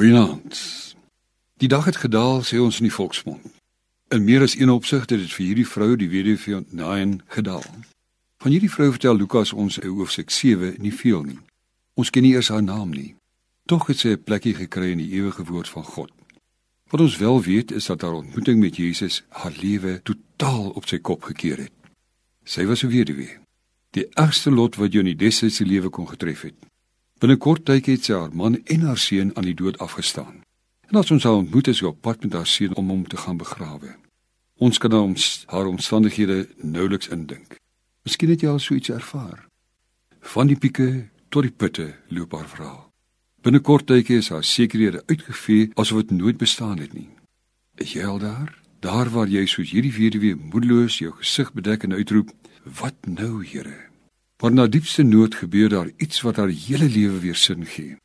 Goeienaand. 0.00 0.96
Die 1.56 1.68
dag 1.68 1.84
het 1.84 1.96
gedaal, 1.96 2.38
sê 2.40 2.56
ons 2.56 2.78
in 2.80 2.86
die 2.86 2.92
volksmond. 2.94 3.42
In 4.08 4.22
meer 4.24 4.40
as 4.40 4.54
een 4.56 4.70
opsig 4.72 5.02
het 5.04 5.10
dit 5.12 5.32
vir 5.36 5.44
hierdie 5.44 5.66
vrou, 5.68 5.88
die 6.00 6.08
weduwee 6.08 6.40
van 6.40 6.64
Nain, 6.72 7.10
gedaal. 7.28 7.66
Van 8.40 8.54
hierdie 8.54 8.70
vrou 8.72 8.86
vertel 8.94 9.18
Lukas 9.20 9.52
ons 9.52 9.76
in 9.76 9.92
hoofstuk 9.92 10.32
7 10.32 10.78
nie 10.80 10.94
veel 11.02 11.20
nie. 11.26 11.36
Ons 12.00 12.08
ken 12.08 12.24
nie 12.24 12.32
eers 12.32 12.48
haar 12.48 12.64
naam 12.64 12.94
nie. 12.96 13.12
Tog 13.68 13.90
het 13.92 14.00
sy 14.00 14.14
'n 14.16 14.24
plekkie 14.24 14.54
gekry 14.54 14.88
in 14.96 15.04
die 15.04 15.12
ewige 15.20 15.44
woord 15.44 15.68
van 15.68 15.84
God. 15.84 16.10
Wat 16.88 17.00
ons 17.00 17.18
wel 17.18 17.42
weet 17.42 17.70
is 17.70 17.86
dat 17.92 18.00
haar 18.00 18.24
ontmoeting 18.24 18.58
met 18.60 18.76
Jesus 18.76 19.22
haar 19.28 19.52
lewe 19.52 20.00
totaal 20.02 20.70
op 20.70 20.88
sy 20.88 20.98
kop 20.98 21.22
gekeer 21.22 21.58
het. 21.58 21.72
Sy 22.44 22.64
was 22.64 22.84
'n 22.84 22.88
weduwee. 22.88 23.38
Die 23.90 24.08
ergste 24.08 24.50
lot 24.50 24.76
wat 24.76 24.92
jou 24.92 25.04
in 25.04 25.16
die 25.16 25.24
desse 25.26 25.48
se 25.48 25.64
lewe 25.64 25.88
kon 25.88 26.08
getref 26.08 26.40
het. 26.40 26.69
Binne 27.20 27.36
kort 27.36 27.66
tyd 27.68 27.84
het 27.84 28.06
sy 28.06 28.14
haar 28.16 28.30
man 28.32 28.54
en 28.72 28.84
haar 28.88 28.98
seun 28.98 29.34
aan 29.36 29.44
die 29.44 29.56
dood 29.56 29.76
afgestaan. 29.84 30.38
En 30.88 30.96
as 30.96 31.10
ons 31.12 31.24
haar 31.28 31.42
ontmoet 31.42 31.68
is 31.68 31.82
op 31.84 31.98
pad 32.00 32.22
met 32.24 32.32
haar 32.32 32.46
seun 32.48 32.72
om 32.80 32.88
hom 32.88 33.02
te 33.04 33.20
gaan 33.20 33.36
begrawe. 33.36 33.92
Ons 34.56 34.80
kan 34.80 34.96
ons 34.96 35.26
haar 35.52 35.68
omstandighede 35.68 36.46
nouliks 36.64 37.10
indink. 37.12 37.58
Miskien 38.08 38.32
het 38.32 38.40
jy 38.40 38.48
al 38.48 38.58
so 38.58 38.74
iets 38.74 38.88
ervaar. 38.88 39.44
Van 40.32 40.48
die 40.48 40.56
pieke 40.56 41.10
tot 41.28 41.44
die 41.44 41.52
putte 41.52 41.90
loop 42.08 42.32
haar 42.32 42.48
verhaal. 42.48 42.88
Binne 43.44 43.60
kort 43.60 43.90
tyd 43.92 44.08
is 44.16 44.32
haar 44.32 44.44
sekerhede 44.44 45.04
uitgevee 45.12 45.68
asof 45.76 46.06
dit 46.06 46.16
nooit 46.16 46.40
bestaan 46.40 46.80
het 46.80 46.96
nie. 46.96 47.10
Is 47.76 47.92
jy 47.92 48.08
al 48.08 48.18
daar? 48.24 48.56
Daar 48.80 49.12
waar 49.12 49.28
jy 49.28 49.44
soos 49.44 49.76
hierdie 49.76 49.92
weduwee 49.92 50.40
moedeloos 50.40 50.98
jou 51.04 51.12
gesig 51.20 51.52
bedek 51.52 51.84
en 51.84 51.92
uitroep: 51.92 52.32
"Wat 52.64 52.96
nou, 53.04 53.44
Here?" 53.44 53.89
Maar 54.40 54.52
na 54.52 54.66
diepste 54.66 55.02
nood 55.02 55.34
gebeur 55.34 55.68
daar 55.68 55.90
iets 55.96 56.20
wat 56.20 56.36
haar 56.36 56.48
hele 56.48 56.88
lewe 56.88 57.18
weer 57.18 57.34
sin 57.34 57.66
gee. 57.66 57.96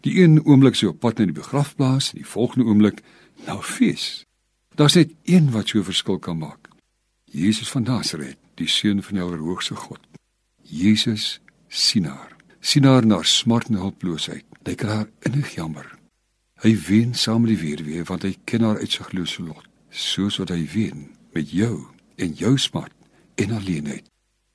Die 0.00 0.22
een 0.22 0.44
oomblik 0.44 0.76
sy 0.78 0.86
op 0.86 1.00
pad 1.02 1.18
na 1.18 1.26
die 1.26 1.34
begrafplaas 1.34 2.12
en 2.12 2.20
die 2.22 2.26
volgende 2.26 2.64
oomblik 2.70 3.00
na 3.46 3.58
fees. 3.58 4.22
Daar's 4.78 4.94
net 4.94 5.10
een 5.24 5.50
wat 5.50 5.68
so 5.68 5.82
verskil 5.82 6.18
kan 6.18 6.38
maak. 6.38 6.70
Jesus 7.24 7.70
van 7.70 7.82
Nasaret, 7.82 8.38
die 8.54 8.68
seun 8.68 9.02
van 9.02 9.18
die 9.18 9.24
Allerhoogste 9.24 9.74
God. 9.74 10.00
Jesus 10.62 11.40
sien 11.68 12.06
haar. 12.06 12.36
Sien 12.60 12.84
haar 12.84 13.06
na 13.06 13.22
smart 13.22 13.68
en 13.68 13.80
hulpeloosheid. 13.82 14.46
Hy 14.62 14.74
kry 14.78 15.00
haar 15.00 15.10
innig 15.26 15.54
jammer. 15.58 15.86
Hy 16.62 16.76
ween 16.86 17.14
saam 17.14 17.42
met 17.42 17.56
die 17.56 17.62
weduwee 17.64 18.04
want 18.06 18.22
hy 18.22 18.36
ken 18.44 18.62
haar 18.62 18.78
uitsiglose 18.78 19.42
lot, 19.42 19.66
soos 19.90 20.38
wat 20.38 20.52
hy 20.54 20.62
ween 20.74 21.08
met 21.34 21.50
jou 21.50 21.88
en 22.20 22.36
jou 22.38 22.54
smart 22.60 22.94
en 23.40 23.56
alleenheid 23.56 24.10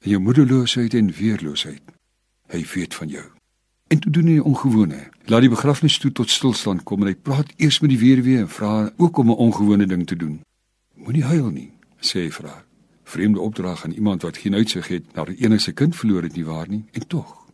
en 0.06 0.12
jou 0.12 0.22
moedeloosheid 0.22 0.94
en 0.94 1.10
weerloosheid. 1.18 1.82
Hy 2.54 2.62
weet 2.74 2.94
van 2.94 3.08
jou. 3.10 3.24
En 3.90 4.00
toe 4.00 4.12
doen 4.12 4.28
hy 4.30 4.38
ongewone. 4.40 5.00
Laat 5.26 5.42
die 5.42 5.50
begrafnis 5.50 5.98
toe 5.98 6.12
tot 6.12 6.30
stilstand 6.30 6.84
kom 6.86 7.02
en 7.02 7.10
hy 7.10 7.16
praat 7.18 7.50
eers 7.58 7.80
met 7.82 7.90
die 7.90 8.00
weduwee 8.02 8.44
en 8.44 8.50
vra 8.50 8.92
ook 9.02 9.18
om 9.18 9.32
'n 9.34 9.42
ongewone 9.48 9.86
ding 9.86 10.06
te 10.08 10.16
doen. 10.16 10.42
Moenie 10.94 11.24
huil 11.24 11.50
nie, 11.50 11.72
sê 12.00 12.26
hy 12.26 12.30
vir 12.30 12.48
haar. 12.50 12.66
Vreemde 13.04 13.40
opdrag 13.40 13.84
aan 13.86 13.92
iemand 13.92 14.22
wat 14.22 14.38
geen 14.38 14.54
uitsig 14.54 14.88
het 14.88 15.14
na 15.14 15.26
'n 15.26 15.38
enigste 15.40 15.72
kind 15.72 15.96
verloor 15.96 16.24
het 16.24 16.36
nie 16.36 16.46
waar 16.46 16.70
nie. 16.70 16.84
En 16.92 17.08
tog, 17.08 17.46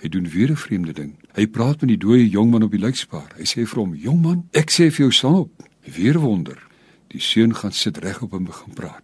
hy 0.00 0.08
doen 0.08 0.28
weer 0.28 0.50
'n 0.50 0.56
vreemde 0.56 0.92
ding. 0.92 1.14
Hy 1.32 1.46
praat 1.46 1.80
met 1.80 1.88
die 1.88 1.98
dooie 1.98 2.28
jongman 2.28 2.62
op 2.62 2.70
die 2.70 2.80
lijkspaar. 2.80 3.32
Hy 3.36 3.44
sê 3.44 3.66
vir 3.66 3.78
hom: 3.78 3.94
"Jongman, 3.94 4.48
ek 4.50 4.70
sê 4.70 4.90
vir 4.90 4.98
jou 4.98 5.12
staan 5.12 5.34
op." 5.34 5.50
Weer 5.84 6.18
wonder. 6.18 6.66
Die 7.08 7.20
seun 7.20 7.54
gaan 7.54 7.72
sit 7.72 7.96
reg 7.96 8.22
op 8.22 8.32
en 8.32 8.44
begin 8.44 8.72
praat. 8.72 9.02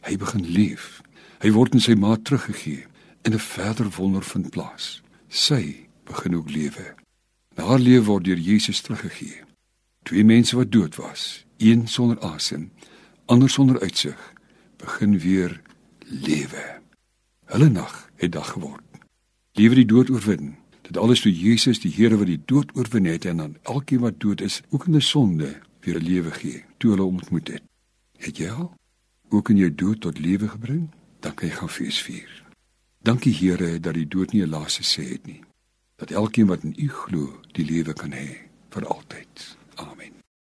Hy 0.00 0.16
begin 0.16 0.46
leef. 0.46 1.02
Hy 1.46 1.52
word 1.54 1.76
in 1.78 1.82
sy 1.84 1.94
maat 1.94 2.24
teruggegee 2.26 2.88
en 3.22 3.32
'n 3.32 3.38
verder 3.38 3.86
wonder 3.96 4.22
vind 4.22 4.50
plaas. 4.50 5.02
Sy 5.30 5.86
begin 6.04 6.34
ook 6.34 6.50
lewe. 6.50 6.94
Haar 7.54 7.78
lewe 7.78 8.04
word 8.04 8.24
deur 8.24 8.38
Jesus 8.38 8.80
teruggegee. 8.80 9.46
Twee 10.02 10.24
mense 10.24 10.56
wat 10.56 10.72
dood 10.72 10.96
was, 10.96 11.46
een 11.58 11.86
sonder 11.86 12.18
asem, 12.18 12.70
ander 13.26 13.50
sonder 13.50 13.80
uitsig, 13.80 14.34
begin 14.76 15.18
weer 15.18 15.62
lewe. 15.98 16.82
Hulle 17.44 17.68
nag 17.68 18.10
het 18.16 18.32
dag 18.32 18.50
geword. 18.50 18.82
Lewe 19.52 19.74
die 19.74 19.86
dood 19.86 20.10
oorwin. 20.10 20.56
Dit 20.82 20.96
alles 20.96 21.20
toe 21.20 21.32
Jesus 21.32 21.80
die 21.80 21.92
Here 21.94 22.16
wat 22.16 22.26
die 22.26 22.42
dood 22.44 22.74
oorwin 22.74 23.04
het 23.04 23.24
en 23.24 23.40
aan 23.40 23.56
elkeen 23.62 24.00
wat 24.00 24.20
dood 24.20 24.40
is, 24.40 24.62
ook 24.70 24.86
in 24.86 24.92
die 24.92 25.00
sonde, 25.00 25.60
weer 25.80 26.00
'n 26.00 26.04
lewe 26.04 26.30
gee. 26.30 26.64
Toe 26.76 26.90
hulle 26.90 27.04
ontmoet 27.04 27.48
het. 27.48 27.62
Het 28.18 28.36
jy 28.36 28.50
al 28.50 28.74
ook 29.28 29.48
in 29.48 29.56
jou 29.56 29.74
dood 29.74 30.00
tot 30.00 30.18
lewe 30.18 30.48
gebring? 30.48 30.90
Dan 31.20 31.34
kan 31.34 31.48
jy 31.48 31.54
gaan 31.54 31.68
fees 31.68 32.02
vier. 32.02 32.42
Dankie 33.02 33.34
Here 33.34 33.80
dat 33.80 33.94
die 33.94 34.08
dood 34.08 34.32
nie 34.32 34.42
'n 34.42 34.50
laaste 34.50 34.82
sê 34.82 35.08
het 35.12 35.26
nie. 35.26 35.42
Dat 35.96 36.10
elkeen 36.10 36.46
wat 36.46 36.62
in 36.62 36.74
U 36.78 36.88
glo, 36.88 37.40
die 37.52 37.64
lewe 37.64 37.92
kan 37.92 38.12
hê 38.12 38.36
vir 38.70 38.86
altyd. 38.86 39.55